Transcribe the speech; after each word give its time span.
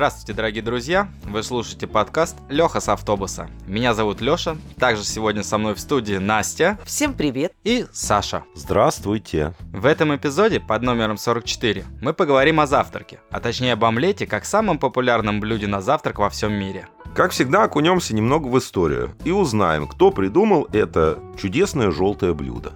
Здравствуйте, 0.00 0.32
дорогие 0.32 0.62
друзья! 0.62 1.10
Вы 1.24 1.42
слушаете 1.42 1.86
подкаст 1.86 2.38
Леха 2.48 2.80
с 2.80 2.88
автобуса. 2.88 3.50
Меня 3.66 3.92
зовут 3.92 4.22
Леша. 4.22 4.56
Также 4.78 5.04
сегодня 5.04 5.42
со 5.42 5.58
мной 5.58 5.74
в 5.74 5.78
студии 5.78 6.14
Настя. 6.14 6.78
Всем 6.86 7.12
привет! 7.12 7.52
И 7.64 7.84
Саша. 7.92 8.44
Здравствуйте! 8.54 9.52
В 9.74 9.84
этом 9.84 10.16
эпизоде 10.16 10.58
под 10.58 10.80
номером 10.80 11.18
44 11.18 11.84
мы 12.00 12.14
поговорим 12.14 12.60
о 12.60 12.66
завтраке, 12.66 13.20
а 13.30 13.40
точнее 13.40 13.74
об 13.74 13.84
омлете 13.84 14.26
как 14.26 14.46
самом 14.46 14.78
популярном 14.78 15.38
блюде 15.38 15.66
на 15.66 15.82
завтрак 15.82 16.18
во 16.18 16.30
всем 16.30 16.54
мире. 16.54 16.88
Как 17.14 17.32
всегда, 17.32 17.64
окунемся 17.64 18.14
немного 18.14 18.46
в 18.46 18.58
историю 18.58 19.14
и 19.26 19.32
узнаем, 19.32 19.86
кто 19.86 20.10
придумал 20.10 20.66
это 20.72 21.18
чудесное 21.38 21.90
желтое 21.90 22.32
блюдо. 22.32 22.72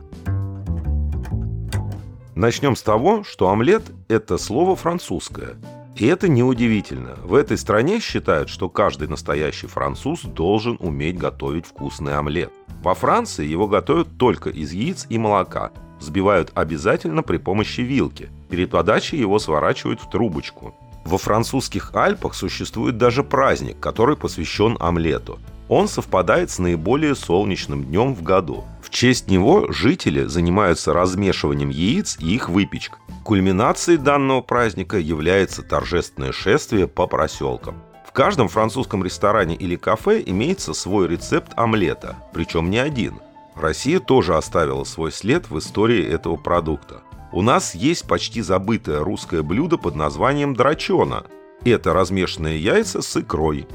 Начнем 2.34 2.76
с 2.76 2.82
того, 2.82 3.24
что 3.24 3.48
омлет– 3.48 3.84
это 4.08 4.36
слово 4.36 4.76
французское– 4.76 5.54
и 5.96 6.06
это 6.06 6.28
неудивительно. 6.28 7.16
В 7.22 7.34
этой 7.34 7.56
стране 7.56 8.00
считают, 8.00 8.48
что 8.48 8.68
каждый 8.68 9.06
настоящий 9.06 9.68
француз 9.68 10.22
должен 10.22 10.76
уметь 10.80 11.18
готовить 11.18 11.66
вкусный 11.66 12.16
омлет. 12.16 12.52
Во 12.82 12.94
Франции 12.94 13.46
его 13.46 13.68
готовят 13.68 14.18
только 14.18 14.50
из 14.50 14.72
яиц 14.72 15.06
и 15.08 15.18
молока. 15.18 15.70
Взбивают 16.00 16.50
обязательно 16.54 17.22
при 17.22 17.38
помощи 17.38 17.80
вилки. 17.80 18.28
Перед 18.50 18.70
подачей 18.70 19.18
его 19.18 19.38
сворачивают 19.38 20.00
в 20.00 20.10
трубочку. 20.10 20.74
Во 21.04 21.18
французских 21.18 21.94
Альпах 21.94 22.34
существует 22.34 22.98
даже 22.98 23.22
праздник, 23.22 23.78
который 23.78 24.16
посвящен 24.16 24.76
омлету. 24.80 25.38
Он 25.68 25.88
совпадает 25.88 26.50
с 26.50 26.58
наиболее 26.58 27.14
солнечным 27.14 27.84
днем 27.84 28.14
в 28.14 28.22
году. 28.22 28.64
В 28.82 28.90
честь 28.90 29.30
него 29.30 29.72
жители 29.72 30.24
занимаются 30.24 30.92
размешиванием 30.92 31.70
яиц 31.70 32.18
и 32.20 32.34
их 32.34 32.48
выпечкой. 32.48 32.98
Кульминацией 33.24 33.98
данного 33.98 34.42
праздника 34.42 34.98
является 34.98 35.62
торжественное 35.62 36.32
шествие 36.32 36.86
по 36.86 37.06
проселкам. 37.06 37.76
В 38.06 38.12
каждом 38.12 38.48
французском 38.48 39.02
ресторане 39.02 39.56
или 39.56 39.76
кафе 39.76 40.22
имеется 40.24 40.74
свой 40.74 41.08
рецепт 41.08 41.52
омлета, 41.56 42.16
причем 42.32 42.70
не 42.70 42.78
один. 42.78 43.14
Россия 43.56 43.98
тоже 44.00 44.36
оставила 44.36 44.84
свой 44.84 45.10
след 45.10 45.48
в 45.48 45.58
истории 45.58 46.04
этого 46.06 46.36
продукта. 46.36 47.00
У 47.32 47.42
нас 47.42 47.74
есть 47.74 48.06
почти 48.06 48.42
забытое 48.42 49.00
русское 49.00 49.42
блюдо 49.42 49.78
под 49.78 49.96
названием 49.96 50.54
драчона. 50.54 51.24
Это 51.64 51.92
размешанные 51.92 52.62
яйца 52.62 53.00
с 53.02 53.16
икрой. 53.16 53.66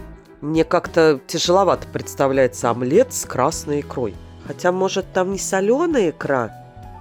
Мне 0.42 0.64
как-то 0.64 1.20
тяжеловато 1.28 1.88
представляется 1.88 2.70
омлет 2.70 3.14
с 3.14 3.26
красной 3.26 3.82
икрой. 3.82 4.16
Хотя, 4.48 4.72
может, 4.72 5.12
там 5.14 5.34
не 5.34 5.38
соленая 5.38 6.12
икра, 6.12 6.52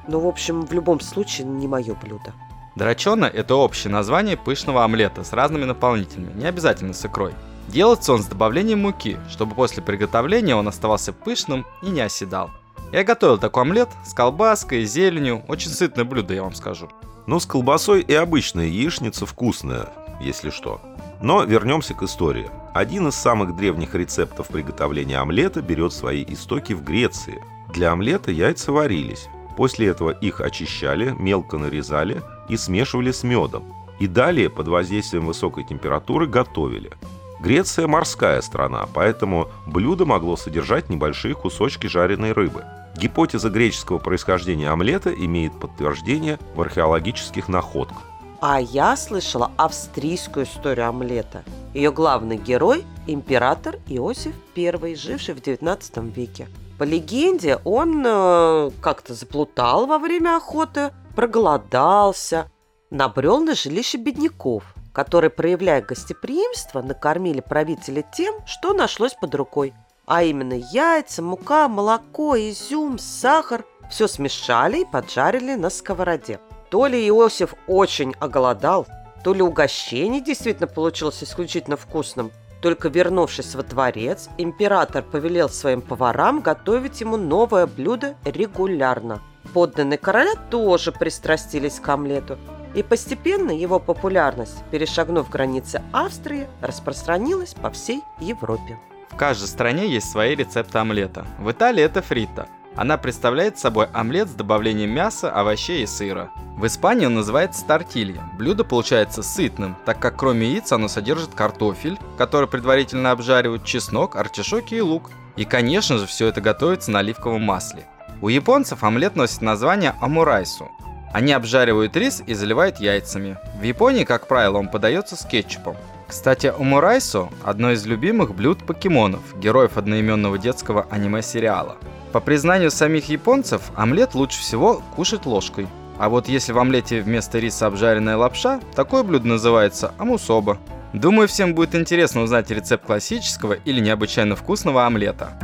но, 0.09 0.21
в 0.21 0.27
общем, 0.27 0.67
в 0.67 0.73
любом 0.73 1.01
случае, 1.01 1.47
не 1.47 1.69
мое 1.69 1.95
блюдо. 1.95 2.35
Драчона– 2.75 3.25
это 3.35 3.55
общее 3.55 3.93
название 3.93 4.37
пышного 4.37 4.85
омлета 4.85 5.25
с 5.25 5.33
разными 5.33 5.65
наполнителями, 5.65 6.33
не 6.35 6.47
обязательно 6.47 6.95
с 6.95 7.05
икрой. 7.05 7.33
Делается 7.69 8.13
он 8.13 8.23
с 8.23 8.27
добавлением 8.27 8.81
муки, 8.81 9.19
чтобы 9.31 9.55
после 9.55 9.83
приготовления 9.83 10.57
он 10.57 10.67
оставался 10.69 11.13
пышным 11.13 11.67
и 11.83 11.91
не 11.91 12.01
оседал. 12.01 12.51
Я 12.93 13.05
готовил 13.05 13.39
такой 13.39 13.63
омлет 13.63 13.89
с 14.05 14.15
колбаской, 14.15 14.85
зеленью, 14.85 15.45
очень 15.49 15.71
сытное 15.71 16.05
блюдо, 16.05 16.35
я 16.35 16.43
вам 16.43 16.55
скажу. 16.55 16.89
Ну, 17.27 17.39
с 17.39 17.47
колбасой 17.47 18.01
и 18.01 18.15
обычная 18.15 18.67
яичница 18.67 19.27
вкусная, 19.27 19.91
если 20.21 20.51
что. 20.51 20.81
Но 21.21 21.45
вернемся 21.45 21.95
к 21.95 22.03
истории. 22.03 22.51
Один 22.79 23.09
из 23.09 23.17
самых 23.17 23.57
древних 23.57 23.97
рецептов 23.97 24.47
приготовления 24.51 25.19
омлета 25.19 25.63
берет 25.63 25.93
свои 25.93 26.25
истоки 26.29 26.75
в 26.75 26.85
Греции. 26.85 27.43
Для 27.75 27.91
омлета 27.91 28.31
яйца 28.31 28.71
варились, 28.71 29.29
После 29.57 29.89
этого 29.89 30.11
их 30.11 30.41
очищали, 30.41 31.13
мелко 31.19 31.59
нарезали 31.59 32.23
и 32.49 32.57
смешивали 32.57 33.11
с 33.11 33.25
медом. 33.25 33.65
И 33.99 34.07
далее 34.07 34.49
под 34.49 34.69
воздействием 34.69 35.27
высокой 35.27 35.65
температуры 35.65 36.29
готовили. 36.29 36.93
Греция 37.41 37.89
морская 37.89 38.41
страна, 38.43 38.87
поэтому 38.95 39.49
блюдо 39.67 40.05
могло 40.05 40.37
содержать 40.37 40.89
небольшие 40.89 41.35
кусочки 41.35 41.89
жареной 41.89 42.31
рыбы. 42.31 42.65
Гипотеза 42.97 43.51
греческого 43.51 43.99
происхождения 43.99 44.71
омлета 44.71 45.13
имеет 45.13 45.59
подтверждение 45.59 46.39
в 46.55 46.61
археологических 46.61 47.49
находках. 47.49 48.05
А 48.41 48.61
я 48.61 48.97
слышала 48.97 49.51
австрийскую 49.57 50.47
историю 50.47 50.89
омлета. 50.89 51.43
Ее 51.75 51.91
главный 51.91 52.37
герой– 52.37 52.85
император 53.09 53.79
Иосиф 53.89 54.35
I, 54.57 54.95
живший 54.95 55.35
в 55.35 55.39
XIX 55.39 56.11
веке. 56.13 56.49
По 56.79 56.85
легенде, 56.85 57.59
он 57.65 58.05
э, 58.07 58.71
как-то 58.81 59.15
заплутал 59.15 59.87
во 59.87 59.99
время 59.99 60.37
охоты, 60.37 60.93
проголодался, 61.17 62.49
набрел 62.91 63.41
на 63.41 63.57
жилище 63.57 63.99
бедняков, 63.99 64.63
которые, 64.93 65.31
проявляя 65.31 65.83
гостеприимство, 65.83 66.81
накормили 66.81 67.41
правителя 67.41 68.03
тем, 68.03 68.37
что 68.47 68.73
нашлось 68.73 69.15
под 69.15 69.35
рукой. 69.35 69.75
А 70.07 70.23
именно 70.23 70.55
яйца, 70.55 71.23
мука, 71.23 71.67
молоко, 71.67 72.37
изюм, 72.37 72.99
сахар– 72.99 73.65
все 73.91 74.07
смешали 74.07 74.83
и 74.83 74.85
поджарили 74.85 75.55
на 75.55 75.71
сковороде. 75.71 76.39
То 76.71 76.87
ли 76.87 77.09
Иосиф 77.09 77.55
очень 77.67 78.15
оголодал, 78.21 78.87
то 79.25 79.35
ли 79.35 79.43
угощение 79.43 80.21
действительно 80.21 80.69
получилось 80.69 81.23
исключительно 81.23 81.77
вкусным– 81.77 82.31
только 82.61 82.89
вернувшись 82.89 83.55
во 83.55 83.63
дворец, 83.63 84.29
император 84.37 85.05
повелел 85.05 85.49
своим 85.49 85.81
поварам 85.81 86.41
готовить 86.41 87.01
ему 87.01 87.17
новое 87.17 87.67
блюдо 87.67 88.17
регулярно. 88.25 89.23
Подданные 89.55 89.99
короля 89.99 90.35
тоже 90.51 90.93
пристрастились 90.93 91.79
к 91.79 91.89
омлету, 91.89 92.37
и 92.75 92.83
постепенно 92.83 93.51
его 93.51 93.79
популярность, 93.79 94.63
перешагнув 94.71 95.31
границы 95.31 95.83
Австрии, 95.93 96.49
распространилась 96.61 97.55
по 97.55 97.71
всей 97.71 98.03
Европе. 98.21 98.79
В 99.09 99.17
каждой 99.17 99.47
стране 99.47 99.89
есть 99.89 100.11
свои 100.11 100.35
рецепты 100.35 100.79
омлета. 100.79 101.27
В 101.39 101.51
Италии 101.51 101.83
это 101.83 102.03
фрита– 102.03 102.49
она 102.79 102.97
представляет 102.97 103.59
собой 103.59 103.89
омлет 103.93 104.29
с 104.29 104.35
добавлением 104.35 104.91
мяса, 104.91 105.33
овощей 105.33 105.83
и 105.83 105.87
сыра. 105.87 106.31
В 106.57 106.65
Испании 106.65 107.07
он 107.07 107.17
называется 107.17 107.67
тортилья. 107.67 108.23
Блюдо 108.39 108.63
получается 108.63 109.25
сытным, 109.25 109.77
так 109.85 109.99
как 109.99 110.17
кроме 110.17 110.47
яиц 110.53 110.71
оно 110.71 110.87
содержит 110.87 111.35
картофель, 111.35 111.99
который 112.17 112.47
предварительно 112.47 113.11
обжаривают, 113.11 113.65
чеснок, 113.65 114.15
артишоки 114.15 114.77
и 114.77 114.81
лук. 114.81 115.11
И, 115.35 115.45
конечно 115.45 115.99
же, 115.99 116.07
все 116.07 116.29
это 116.29 116.41
готовится 116.41 116.93
на 116.93 117.01
оливковом 117.01 117.43
масле. 117.43 117.85
У 118.23 118.29
японцев 118.29 118.85
омлет 118.85 119.17
носит 119.17 119.43
название 119.43 119.97
амурайсу. 120.01 120.71
Они 121.13 121.33
обжаривают 121.33 121.97
рис 121.97 122.23
и 122.29 122.35
заливают 122.35 122.79
яйцами. 122.79 123.39
В 123.59 123.65
Японии, 123.65 124.05
как 124.05 124.29
правило, 124.29 124.59
он 124.59 124.69
подается 124.69 125.17
с 125.17 125.27
кетчупом. 125.27 125.77
Кстати, 126.07 126.47
омурайсу– 126.47 127.29
одно 127.45 127.73
из 127.73 127.85
любимых 127.87 128.37
блюд 128.37 128.65
покемонов, 128.65 129.21
героев 129.37 129.77
одноименного 129.77 130.39
детского 130.39 130.87
аниме-сериала. 130.91 131.77
По 132.13 132.21
признанию 132.21 132.71
самих 132.71 133.09
японцев, 133.11 133.71
омлет 133.77 134.15
лучше 134.15 134.41
всего 134.41 134.83
кушать 134.97 135.27
ложкой. 135.27 135.69
А 135.99 136.09
вот 136.09 136.29
если 136.29 136.53
в 136.53 136.59
омлете 136.59 137.03
вместо 137.03 137.39
риса 137.39 137.67
обжаренная 137.67 138.17
лапша, 138.17 138.61
такое 138.75 139.03
блюдо 139.03 139.27
называется 139.29 139.93
амусоба. 139.99 140.59
Думаю, 140.95 141.29
всем 141.29 141.55
будет 141.55 141.75
интересно 141.75 142.23
узнать 142.23 142.51
рецепт 142.51 142.87
классического 142.87 143.53
или 143.53 143.81
необычайно 143.81 144.37
вкусного 144.37 144.87
омлета. 144.87 145.39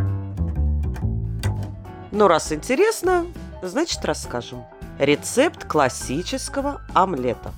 Ну, 2.13 2.29
раз 2.29 2.51
интересно, 2.53 3.27
значит 3.63 4.03
расскажем. 4.05 4.65
Рецепт 4.99 5.67
классического 5.67 6.81
омлета. 6.95 7.51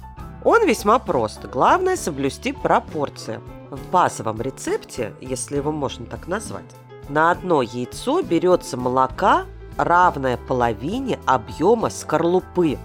Он 0.43 0.67
весьма 0.67 0.99
прост. 0.99 1.45
Главное 1.45 1.97
соблюсти 1.97 2.53
пропорции. 2.53 3.41
В 3.71 3.91
базовом 3.91 4.41
рецепте, 4.41 5.13
если 5.21 5.57
его 5.57 5.71
можно 5.71 6.07
так 6.07 6.27
назвать, 6.27 6.65
на 7.09 7.31
одно 7.31 7.63
яйцо 7.63 8.23
берется 8.23 8.77
молока, 8.77 9.45
равное 9.77 10.37
половине 10.37 11.19
объема 11.27 11.91
скорлупы. 11.91 12.79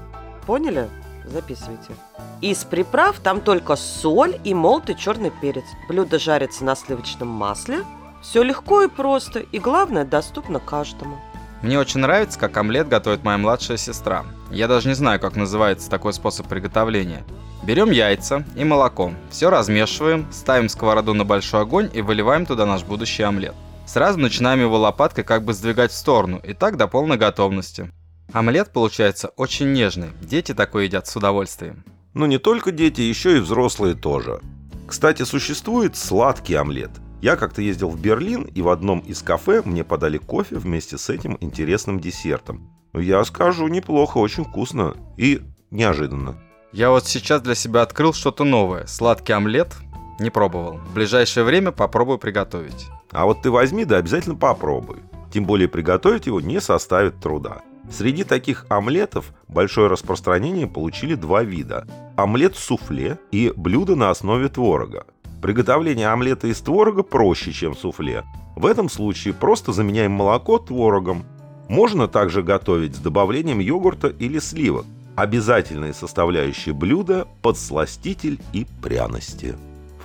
Поняли? 0.45 0.89
Записывайте. 1.25 1.93
Из 2.41 2.63
приправ 2.63 3.19
там 3.19 3.41
только 3.41 3.75
соль 3.75 4.39
и 4.43 4.53
молотый 4.53 4.95
черный 4.95 5.31
перец. 5.41 5.65
Блюдо 5.87 6.19
жарится 6.19 6.65
на 6.65 6.75
сливочном 6.75 7.27
масле. 7.27 7.83
Все 8.21 8.43
легко 8.43 8.83
и 8.83 8.87
просто, 8.87 9.39
и 9.39 9.59
главное, 9.59 10.05
доступно 10.05 10.59
каждому. 10.59 11.17
Мне 11.61 11.77
очень 11.77 11.99
нравится, 11.99 12.39
как 12.39 12.57
омлет 12.57 12.87
готовит 12.87 13.23
моя 13.23 13.37
младшая 13.37 13.77
сестра. 13.77 14.25
Я 14.49 14.67
даже 14.67 14.87
не 14.87 14.95
знаю, 14.95 15.19
как 15.19 15.35
называется 15.35 15.89
такой 15.89 16.13
способ 16.13 16.47
приготовления. 16.47 17.23
Берем 17.63 17.91
яйца 17.91 18.43
и 18.55 18.63
молоко, 18.63 19.11
все 19.29 19.51
размешиваем, 19.51 20.27
ставим 20.31 20.69
сковороду 20.69 21.13
на 21.13 21.23
большой 21.23 21.61
огонь 21.61 21.89
и 21.93 22.01
выливаем 22.01 22.47
туда 22.47 22.65
наш 22.65 22.83
будущий 22.83 23.21
омлет. 23.21 23.53
Сразу 23.85 24.19
начинаем 24.19 24.61
его 24.61 24.77
лопаткой 24.77 25.23
как 25.23 25.43
бы 25.43 25.53
сдвигать 25.53 25.91
в 25.91 25.97
сторону, 25.97 26.39
и 26.43 26.53
так 26.53 26.77
до 26.77 26.87
полной 26.87 27.17
готовности. 27.17 27.91
Омлет 28.33 28.71
получается 28.71 29.29
очень 29.35 29.73
нежный, 29.73 30.09
дети 30.21 30.53
такой 30.53 30.85
едят 30.85 31.07
с 31.07 31.15
удовольствием. 31.15 31.83
Но 32.13 32.25
не 32.25 32.37
только 32.37 32.71
дети, 32.71 33.01
еще 33.01 33.37
и 33.37 33.41
взрослые 33.41 33.95
тоже. 33.95 34.39
Кстати, 34.87 35.23
существует 35.23 35.95
сладкий 35.95 36.55
омлет. 36.55 36.91
Я 37.21 37.35
как-то 37.35 37.61
ездил 37.61 37.89
в 37.89 37.99
Берлин, 37.99 38.43
и 38.43 38.61
в 38.61 38.69
одном 38.69 38.99
из 38.99 39.21
кафе 39.21 39.61
мне 39.63 39.83
подали 39.83 40.17
кофе 40.17 40.55
вместе 40.55 40.97
с 40.97 41.09
этим 41.09 41.37
интересным 41.39 41.99
десертом. 41.99 42.69
Я 42.93 43.23
скажу, 43.23 43.67
неплохо, 43.67 44.17
очень 44.17 44.43
вкусно 44.43 44.95
и 45.17 45.41
неожиданно. 45.69 46.35
Я 46.73 46.89
вот 46.89 47.05
сейчас 47.05 47.41
для 47.41 47.55
себя 47.55 47.83
открыл 47.83 48.13
что-то 48.13 48.43
новое. 48.43 48.85
Сладкий 48.87 49.33
омлет. 49.33 49.75
Не 50.19 50.29
пробовал. 50.29 50.77
В 50.77 50.93
ближайшее 50.93 51.43
время 51.43 51.71
попробую 51.71 52.17
приготовить. 52.17 52.87
А 53.11 53.25
вот 53.25 53.41
ты 53.41 53.51
возьми 53.51 53.85
да 53.85 53.97
обязательно 53.97 54.35
попробуй. 54.35 54.97
Тем 55.31 55.45
более 55.45 55.67
приготовить 55.67 56.27
его 56.27 56.41
не 56.41 56.59
составит 56.59 57.19
труда. 57.19 57.61
Среди 57.89 58.23
таких 58.23 58.65
омлетов 58.69 59.33
большое 59.47 59.87
распространение 59.87 60.67
получили 60.67 61.15
два 61.15 61.43
вида. 61.43 61.87
Омлет 62.15 62.55
суфле 62.55 63.19
и 63.31 63.51
блюдо 63.55 63.95
на 63.95 64.09
основе 64.09 64.47
творога. 64.47 65.05
Приготовление 65.41 66.07
омлета 66.07 66.47
из 66.47 66.61
творога 66.61 67.03
проще, 67.03 67.51
чем 67.51 67.75
суфле. 67.75 68.23
В 68.55 68.65
этом 68.65 68.89
случае 68.89 69.33
просто 69.33 69.73
заменяем 69.73 70.11
молоко 70.11 70.57
творогом. 70.59 71.23
Можно 71.67 72.07
также 72.07 72.43
готовить 72.43 72.95
с 72.95 72.99
добавлением 72.99 73.59
йогурта 73.59 74.07
или 74.07 74.39
сливок. 74.39 74.85
Обязательные 75.15 75.93
составляющие 75.93 76.73
блюда– 76.73 77.27
подсластитель 77.41 78.39
и 78.53 78.65
пряности. 78.81 79.55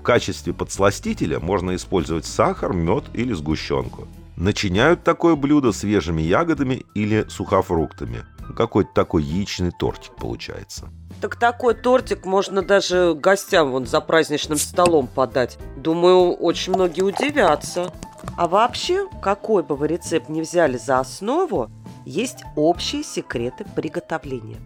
Качестве 0.07 0.53
подсластителя 0.53 1.41
можно 1.41 1.75
использовать 1.75 2.27
сахар, 2.27 2.73
мед 2.73 3.07
или 3.13 3.33
сгущенку. 3.33 4.07
Начиняют 4.37 5.03
такое 5.03 5.35
блюдо 5.35 5.73
свежими 5.73 6.23
ягодами 6.23 6.85
или 6.95 7.27
сухофруктами. 7.29 8.23
Какой-то 8.57 8.91
такой 8.95 9.25
яичный 9.25 9.73
тортик 9.77 10.15
получается. 10.15 10.91
Так 11.21 11.35
такой 11.35 11.75
тортик 11.75 12.25
можно 12.25 12.63
даже 12.63 13.15
гостям 13.21 13.73
вон 13.73 13.87
за 13.87 14.01
праздничным 14.01 14.59
столом 14.59 15.09
подать. 15.09 15.59
Думаю, 15.77 16.35
очень 16.35 16.75
многие 16.75 17.03
удивятся. 17.03 17.93
А 18.37 18.47
вообще, 18.47 19.09
какой 19.21 19.65
бы 19.65 19.75
вы 19.75 19.89
рецепт 19.89 20.29
не 20.29 20.41
взяли 20.41 20.77
за 20.77 21.01
основу, 21.01 21.69
есть 22.05 22.45
общие 22.55 23.03
секреты 23.03 23.67
приготовления. 23.75 24.61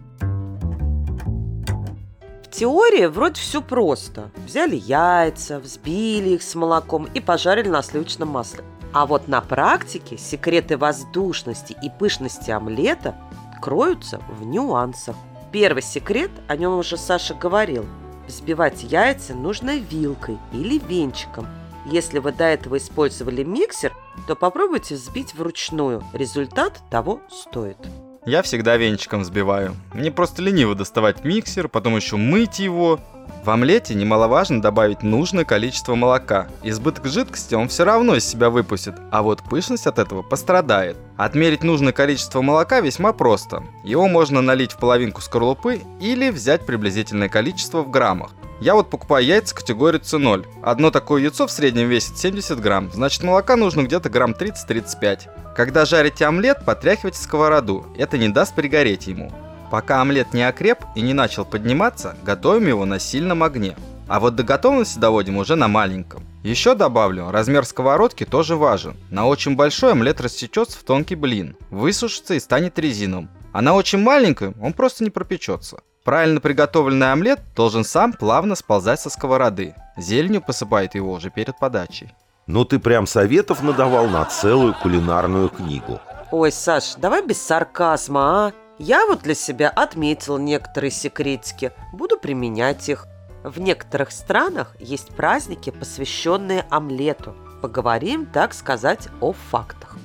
Теории 2.50 3.06
вроде 3.06 3.40
все 3.40 3.62
просто. 3.62 4.30
Взяли 4.44 4.76
яйца, 4.76 5.60
взбили 5.60 6.30
их 6.30 6.42
с 6.42 6.54
молоком 6.54 7.08
и 7.14 7.20
пожарили 7.20 7.68
на 7.68 7.82
сливочном 7.82 8.28
масле. 8.28 8.64
А 8.92 9.06
вот 9.06 9.28
на 9.28 9.40
практике 9.40 10.18
секреты 10.18 10.76
воздушности 10.76 11.76
и 11.80 11.90
пышности 11.90 12.50
омлета 12.50 13.14
кроются 13.62 14.20
в 14.28 14.44
нюансах. 14.44 15.14
Первый 15.52 15.82
секрет, 15.82 16.30
о 16.48 16.56
нем 16.56 16.76
уже 16.76 16.96
Саша 16.96 17.34
говорил. 17.34 17.86
Взбивать 18.26 18.82
яйца 18.82 19.34
нужно 19.34 19.76
вилкой 19.76 20.38
или 20.52 20.78
венчиком. 20.78 21.46
Если 21.86 22.18
вы 22.18 22.32
до 22.32 22.44
этого 22.44 22.78
использовали 22.78 23.44
миксер, 23.44 23.92
то 24.26 24.34
попробуйте 24.34 24.96
взбить 24.96 25.34
вручную. 25.34 26.02
Результат 26.12 26.80
того 26.90 27.20
стоит. 27.30 27.78
Я 28.26 28.42
всегда 28.42 28.76
венчиком 28.76 29.22
взбиваю. 29.22 29.74
Мне 29.94 30.10
просто 30.10 30.42
лениво 30.42 30.74
доставать 30.74 31.24
миксер, 31.24 31.68
потом 31.68 31.96
еще 31.96 32.16
мыть 32.16 32.58
его. 32.58 33.00
В 33.44 33.50
омлете 33.50 33.94
немаловажно 33.94 34.60
добавить 34.60 35.02
нужное 35.02 35.44
количество 35.44 35.94
молока. 35.94 36.48
Избыток 36.62 37.06
жидкости 37.06 37.54
он 37.54 37.68
все 37.68 37.84
равно 37.84 38.16
из 38.16 38.28
себя 38.28 38.50
выпустит, 38.50 38.94
а 39.10 39.22
вот 39.22 39.42
пышность 39.42 39.86
от 39.86 39.98
этого 39.98 40.22
пострадает. 40.22 40.96
Отмерить 41.16 41.62
нужное 41.62 41.92
количество 41.92 42.42
молока 42.42 42.80
весьма 42.80 43.12
просто. 43.12 43.62
Его 43.84 44.08
можно 44.08 44.40
налить 44.40 44.72
в 44.72 44.78
половинку 44.78 45.20
скорлупы 45.20 45.80
или 46.00 46.30
взять 46.30 46.66
приблизительное 46.66 47.28
количество 47.28 47.82
в 47.82 47.90
граммах. 47.90 48.30
Я 48.60 48.74
вот 48.74 48.90
покупаю 48.90 49.24
яйца 49.24 49.54
категории 49.54 50.00
C0. 50.00 50.46
Одно 50.62 50.90
такое 50.90 51.22
яйцо 51.22 51.46
в 51.46 51.50
среднем 51.50 51.88
весит 51.88 52.18
70 52.18 52.60
грамм, 52.60 52.90
значит 52.92 53.22
молока 53.22 53.56
нужно 53.56 53.82
где-то 53.82 54.10
грамм 54.10 54.32
30-35. 54.32 55.54
Когда 55.56 55.86
жарите 55.86 56.26
омлет, 56.26 56.64
потряхивайте 56.66 57.18
сковороду, 57.18 57.86
это 57.96 58.18
не 58.18 58.28
даст 58.28 58.54
пригореть 58.54 59.06
ему. 59.06 59.32
Пока 59.70 60.00
омлет 60.00 60.34
не 60.34 60.42
окреп 60.42 60.78
и 60.96 61.00
не 61.00 61.12
начал 61.12 61.44
подниматься, 61.44 62.16
готовим 62.24 62.66
его 62.66 62.84
на 62.84 62.98
сильном 62.98 63.42
огне. 63.42 63.76
А 64.08 64.18
вот 64.18 64.34
до 64.34 64.42
готовности 64.42 64.98
доводим 64.98 65.36
уже 65.36 65.54
на 65.54 65.68
маленьком. 65.68 66.24
Еще 66.42 66.74
добавлю, 66.74 67.30
размер 67.30 67.64
сковородки 67.64 68.24
тоже 68.24 68.56
важен. 68.56 68.96
На 69.10 69.26
очень 69.26 69.54
большой 69.54 69.92
омлет 69.92 70.20
рассечется 70.20 70.78
в 70.78 70.82
тонкий 70.82 71.14
блин, 71.14 71.56
высушится 71.70 72.34
и 72.34 72.40
станет 72.40 72.78
резиновым. 72.78 73.28
А 73.52 73.62
на 73.62 73.74
очень 73.74 74.00
маленькой 74.00 74.54
он 74.60 74.72
просто 74.72 75.04
не 75.04 75.10
пропечется. 75.10 75.82
Правильно 76.02 76.40
приготовленный 76.40 77.12
омлет 77.12 77.40
должен 77.54 77.84
сам 77.84 78.12
плавно 78.12 78.56
сползать 78.56 79.00
со 79.00 79.10
сковороды. 79.10 79.74
Зеленью 79.96 80.40
посыпает 80.40 80.94
его 80.94 81.12
уже 81.12 81.30
перед 81.30 81.58
подачей. 81.58 82.12
Ну 82.46 82.64
ты 82.64 82.78
прям 82.78 83.06
советов 83.06 83.62
надавал 83.62 84.08
на 84.08 84.24
целую 84.24 84.74
кулинарную 84.74 85.50
книгу. 85.50 86.00
Ой, 86.32 86.50
Саш, 86.50 86.94
давай 86.96 87.24
без 87.24 87.40
сарказма, 87.40 88.46
а? 88.46 88.52
Я 88.82 89.04
вот 89.04 89.20
для 89.20 89.34
себя 89.34 89.68
отметил 89.68 90.38
некоторые 90.38 90.90
секретики, 90.90 91.70
буду 91.92 92.16
применять 92.16 92.88
их. 92.88 93.06
В 93.44 93.60
некоторых 93.60 94.10
странах 94.10 94.74
есть 94.80 95.14
праздники, 95.14 95.68
посвященные 95.68 96.64
омлету. 96.70 97.36
Поговорим, 97.60 98.24
так 98.24 98.54
сказать, 98.54 99.08
о 99.20 99.34
фактах. 99.34 99.98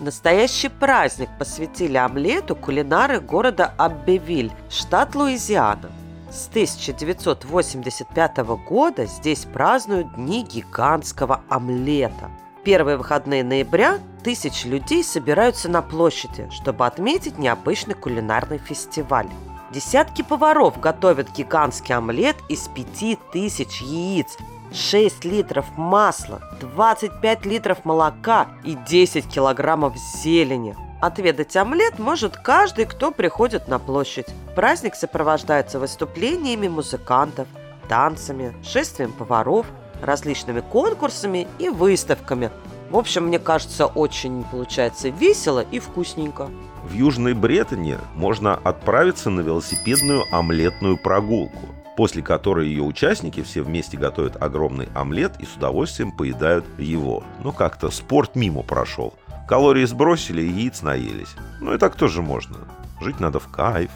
Настоящий 0.00 0.68
праздник 0.68 1.28
посвятили 1.38 1.96
омлету 1.96 2.56
кулинары 2.56 3.20
города 3.20 3.72
Аббевиль, 3.78 4.50
штат 4.68 5.14
Луизиана. 5.14 5.92
С 6.28 6.48
1985 6.48 8.38
года 8.68 9.06
здесь 9.06 9.44
празднуют 9.44 10.16
Дни 10.16 10.42
гигантского 10.42 11.42
омлета. 11.48 12.32
Первые 12.64 12.96
выходные 12.96 13.42
ноября 13.42 13.98
тысячи 14.22 14.68
людей 14.68 15.02
собираются 15.02 15.68
на 15.68 15.82
площади, 15.82 16.48
чтобы 16.50 16.86
отметить 16.86 17.36
необычный 17.36 17.94
кулинарный 17.94 18.58
фестиваль. 18.58 19.28
Десятки 19.72 20.22
поваров 20.22 20.78
готовят 20.78 21.32
гигантский 21.32 21.94
омлет 21.94 22.36
из 22.48 22.68
пяти 22.68 23.18
тысяч 23.32 23.80
яиц 23.80 24.36
6 24.72 25.24
литров 25.24 25.66
масла, 25.76 26.40
25 26.60 27.46
литров 27.46 27.84
молока 27.84 28.48
и 28.64 28.74
10 28.74 29.26
килограммов 29.28 29.96
зелени. 29.96 30.76
Отведать 31.00 31.56
омлет 31.56 31.98
может 31.98 32.36
каждый, 32.36 32.84
кто 32.84 33.10
приходит 33.10 33.66
на 33.66 33.80
площадь. 33.80 34.28
Праздник 34.54 34.94
сопровождается 34.94 35.80
выступлениями 35.80 36.68
музыкантов, 36.68 37.48
танцами, 37.88 38.54
шествием 38.62 39.10
поваров, 39.10 39.66
различными 40.02 40.60
конкурсами 40.60 41.48
и 41.58 41.70
выставками. 41.70 42.50
В 42.90 42.96
общем, 42.98 43.28
мне 43.28 43.38
кажется, 43.38 43.86
очень 43.86 44.44
получается 44.44 45.08
весело 45.08 45.60
и 45.60 45.78
вкусненько. 45.78 46.50
В 46.84 46.92
Южной 46.92 47.32
Бретане 47.32 47.96
можно 48.14 48.54
отправиться 48.54 49.30
на 49.30 49.40
велосипедную 49.40 50.24
омлетную 50.30 50.98
прогулку– 50.98 51.68
после 51.96 52.22
которой 52.22 52.68
ее 52.68 52.82
участники 52.82 53.42
все 53.42 53.62
вместе 53.62 53.96
готовят 53.96 54.42
огромный 54.42 54.88
омлет 54.94 55.32
и 55.38 55.44
с 55.44 55.56
удовольствием 55.56 56.12
поедают 56.12 56.64
его. 56.78 57.22
Ну 57.42 57.52
как-то 57.52 57.90
спорт 57.90 58.34
мимо 58.34 58.62
прошел. 58.62 59.14
Калории 59.48 59.84
сбросили 59.84 60.42
и 60.42 60.48
яиц 60.48 60.82
наелись. 60.82 61.34
Ну 61.60 61.74
и 61.74 61.78
так 61.78 61.96
тоже 61.96 62.22
можно. 62.22 62.56
Жить 63.00 63.20
надо 63.20 63.38
в 63.38 63.48
кайф. 63.48 63.90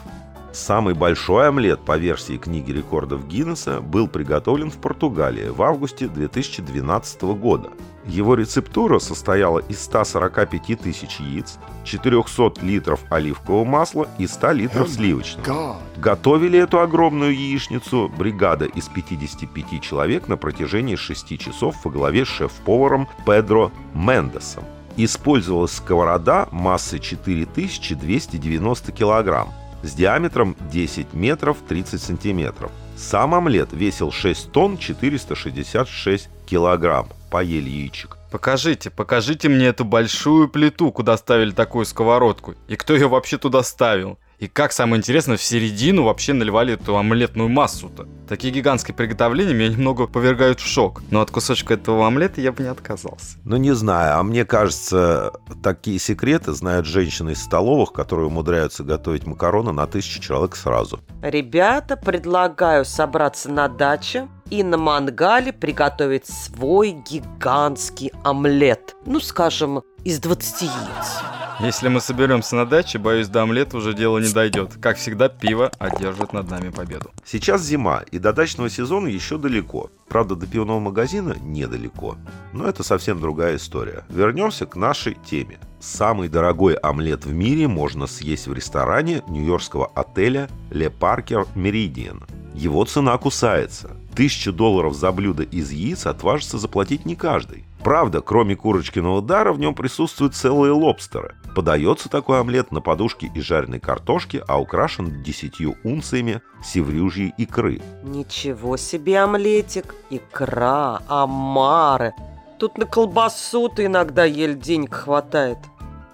Самый 0.57 0.95
большой 0.95 1.49
омлет 1.49 1.81
по 1.81 1.97
версии 1.97 2.35
книги 2.37 2.71
рекордов 2.71 3.27
Гиннесса 3.27 3.79
был 3.79 4.07
приготовлен 4.07 4.71
в 4.71 4.77
Португалии 4.77 5.49
в 5.49 5.61
августе 5.61 6.07
2012 6.07 7.21
года. 7.39 7.69
Его 8.07 8.33
рецептура 8.33 8.97
состояла 8.97 9.59
из 9.59 9.83
145 9.83 10.79
тысяч 10.79 11.19
яиц, 11.19 11.59
400 11.83 12.53
литров 12.63 13.01
оливкового 13.11 13.65
масла 13.65 14.09
и 14.17 14.25
100 14.25 14.51
литров 14.53 14.89
сливочного. 14.89 15.77
Готовили 15.97 16.57
эту 16.57 16.79
огромную 16.79 17.37
яичницу 17.37 18.11
бригада 18.17 18.65
из 18.65 18.87
55 18.87 19.79
человек 19.79 20.27
на 20.27 20.37
протяжении 20.37 20.95
6 20.95 21.37
часов 21.37 21.75
во 21.85 21.91
главе 21.91 22.25
с 22.25 22.29
шеф-поваром 22.29 23.07
Педро 23.27 23.71
Мендесом. 23.93 24.63
Использовалась 24.95 25.73
сковорода 25.73 26.47
массой 26.51 26.99
4290 26.99 28.91
килограмм 28.91 29.53
с 29.83 29.93
диаметром 29.93 30.55
10 30.71 31.13
метров 31.13 31.57
30 31.67 32.01
сантиметров. 32.01 32.71
Сам 32.95 33.35
омлет 33.35 33.69
весил 33.73 34.11
6 34.11 34.51
тонн 34.51 34.77
466 34.77 36.29
килограмм. 36.45 37.09
Поели 37.29 37.69
яичек. 37.69 38.17
Покажите, 38.31 38.89
покажите 38.89 39.49
мне 39.49 39.67
эту 39.67 39.85
большую 39.85 40.49
плиту, 40.49 40.91
куда 40.91 41.15
ставили 41.17 41.51
такую 41.51 41.85
сковородку. 41.85 42.55
И 42.67 42.75
кто 42.75 42.93
ее 42.93 43.07
вообще 43.07 43.37
туда 43.37 43.63
ставил? 43.63 44.17
И 44.39 44.47
как 44.47 44.71
самое 44.71 44.99
интересное, 44.99 45.35
в 45.35 45.41
середину 45.41 46.03
вообще 46.03 46.33
наливали 46.33 46.73
эту 46.73 46.95
омлетную 46.95 47.49
массу-то. 47.49 48.07
Такие 48.29 48.53
гигантские 48.53 48.93
приготовления 48.93 49.53
меня 49.53 49.69
немного 49.69 50.05
повергают 50.05 50.59
в 50.59 50.67
шок. 50.67 51.01
Но 51.09 51.21
от 51.21 51.31
кусочка 51.31 51.73
этого 51.73 52.05
омлета 52.05 52.39
я 52.39 52.51
бы 52.51 52.61
не 52.61 52.69
отказался. 52.69 53.37
Ну, 53.45 53.57
не 53.57 53.73
знаю. 53.73 54.19
А 54.19 54.23
мне 54.23 54.45
кажется, 54.45 55.31
такие 55.63 55.97
секреты 55.97 56.53
знают 56.53 56.85
женщины 56.85 57.31
из 57.31 57.41
столовых, 57.41 57.93
которые 57.93 58.27
умудряются 58.27 58.83
готовить 58.83 59.25
макароны 59.25 59.71
на 59.71 59.87
тысячу 59.87 60.21
человек 60.21 60.55
сразу. 60.55 60.99
Ребята, 61.23 61.97
предлагаю 61.97 62.85
собраться 62.85 63.49
на 63.49 63.67
даче 63.67 64.27
и 64.51 64.61
на 64.61 64.77
мангале 64.77 65.51
приготовить 65.51 66.27
свой 66.27 66.91
гигантский 66.91 68.11
омлет. 68.23 68.95
Ну, 69.07 69.19
скажем, 69.19 69.81
из 70.03 70.19
20 70.19 70.61
яиц. 70.61 71.36
Если 71.59 71.87
мы 71.87 72.01
соберемся 72.01 72.55
на 72.55 72.67
даче, 72.67 72.99
боюсь, 72.99 73.29
до 73.29 73.41
омлета 73.41 73.77
уже 73.77 73.95
дело 73.95 74.19
не 74.19 74.31
дойдет. 74.31 74.77
Как 74.79 74.97
всегда, 74.97 75.27
пиво 75.27 75.71
одержит 75.79 76.31
над 76.31 76.51
нами 76.51 76.69
победу. 76.69 77.09
Сейчас 77.25 77.63
зима, 77.63 78.03
и 78.11 78.19
до 78.19 78.31
дачного 78.31 78.69
сезона 78.69 79.07
еще 79.07 79.39
далеко. 79.39 79.89
Правда, 80.07 80.35
до 80.35 80.45
пивного 80.45 80.79
магазина 80.79 81.35
недалеко. 81.41 82.15
Но 82.53 82.67
это 82.67 82.83
совсем 82.83 83.19
другая 83.19 83.55
история. 83.55 84.05
Вернемся 84.07 84.67
к 84.67 84.75
нашей 84.75 85.17
теме. 85.25 85.57
Самый 85.79 86.29
дорогой 86.29 86.75
омлет 86.75 87.25
в 87.25 87.33
мире 87.33 87.67
можно 87.67 88.05
съесть 88.05 88.45
в 88.45 88.53
ресторане 88.53 89.23
нью-йоркского 89.27 89.87
отеля 89.95 90.49
Le 90.69 90.93
Parker 90.95 91.47
Meridian. 91.55 92.23
Его 92.53 92.85
цена 92.85 93.17
кусается. 93.17 93.97
Тысячу 94.15 94.53
долларов 94.53 94.95
за 94.95 95.11
блюдо 95.11 95.41
из 95.41 95.71
яиц 95.71 96.05
отважится 96.05 96.59
заплатить 96.59 97.05
не 97.05 97.15
каждый. 97.15 97.66
Правда, 97.83 98.21
кроме 98.21 98.55
курочкиного 98.55 99.21
дара, 99.21 99.53
в 99.53 99.59
нем 99.59 99.73
присутствуют 99.73 100.35
целые 100.35 100.73
лобстеры. 100.73 101.35
Подается 101.55 102.09
такой 102.09 102.39
омлет 102.39 102.71
на 102.71 102.81
подушке 102.81 103.31
из 103.33 103.43
жареной 103.43 103.79
картошки, 103.79 104.43
а 104.47 104.59
украшен 104.59 105.23
десятью 105.23 105.75
унциями 105.83 106.41
севрюжьей 106.63 107.33
икры. 107.37 107.81
Ничего 108.03 108.77
себе 108.77 109.19
омлетик. 109.19 109.95
Икра, 110.09 111.01
омары. 111.07 112.13
Тут 112.59 112.77
на 112.77 112.85
колбасу-то 112.85 113.85
иногда 113.85 114.25
еле 114.25 114.55
денег 114.55 114.93
хватает. 114.93 115.59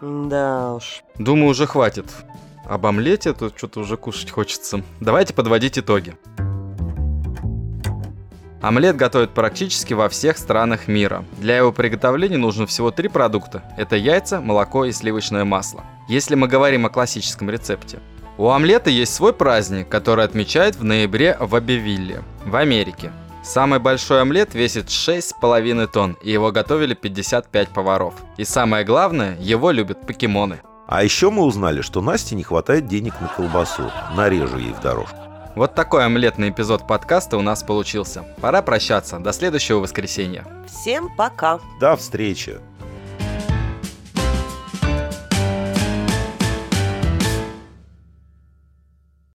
Да 0.01 0.73
уж. 0.75 1.01
Думаю, 1.17 1.49
уже 1.49 1.65
хватит. 1.65 2.05
Об 2.65 2.85
омлете 2.85 3.33
тут 3.33 3.57
что-то 3.57 3.81
уже 3.81 3.97
кушать 3.97 4.31
хочется. 4.31 4.83
Давайте 4.99 5.33
подводить 5.33 5.77
итоги. 5.77 6.15
Омлет 8.63 8.95
готовят 8.95 9.33
практически 9.33 9.93
во 9.93 10.07
всех 10.07 10.37
странах 10.37 10.87
мира. 10.87 11.25
Для 11.37 11.57
его 11.57 11.73
приготовления 11.73 12.37
нужно 12.37 12.65
всего 12.65 12.91
три 12.91 13.09
продукта. 13.09 13.61
Это 13.77 13.97
яйца, 13.97 14.39
молоко 14.39 14.85
и 14.85 14.93
сливочное 14.93 15.43
масло. 15.43 15.83
Если 16.07 16.35
мы 16.35 16.47
говорим 16.47 16.85
о 16.85 16.89
классическом 16.89 17.49
рецепте. 17.49 17.99
У 18.37 18.49
омлета 18.49 18.89
есть 18.89 19.13
свой 19.13 19.33
праздник, 19.33 19.89
который 19.89 20.23
отмечают 20.23 20.77
в 20.77 20.83
ноябре 20.85 21.35
в 21.41 21.53
Абивилле, 21.53 22.23
в 22.45 22.55
Америке. 22.55 23.11
Самый 23.43 23.79
большой 23.79 24.21
омлет 24.21 24.53
весит 24.53 24.85
6,5 24.85 25.87
тонн, 25.87 26.17
и 26.23 26.31
его 26.31 26.53
готовили 26.53 26.93
55 26.93 27.67
поваров. 27.67 28.13
И 28.37 28.45
самое 28.45 28.85
главное, 28.85 29.37
его 29.41 29.71
любят 29.71 30.07
покемоны. 30.07 30.61
А 30.87 31.03
еще 31.03 31.31
мы 31.31 31.43
узнали, 31.43 31.81
что 31.81 31.99
Насте 31.99 32.35
не 32.35 32.43
хватает 32.43 32.87
денег 32.87 33.19
на 33.19 33.27
колбасу. 33.27 33.91
Нарежу 34.15 34.57
ей 34.57 34.71
в 34.71 34.79
дорожку. 34.79 35.22
Вот 35.55 35.75
такой 35.75 36.05
омлетный 36.05 36.49
эпизод 36.49 36.87
подкаста 36.87 37.37
у 37.37 37.41
нас 37.41 37.61
получился. 37.61 38.25
Пора 38.41 38.61
прощаться. 38.61 39.19
До 39.19 39.31
следующего 39.31 39.79
воскресенья. 39.79 40.45
Всем 40.67 41.15
пока. 41.15 41.59
До 41.79 41.95
встречи! 41.95 42.59